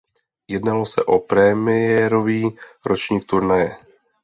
[0.47, 3.77] Jednalo se o premiérový ročník turnaje.